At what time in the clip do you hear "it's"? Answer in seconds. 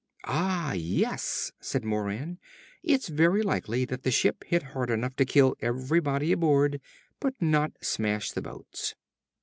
2.81-3.07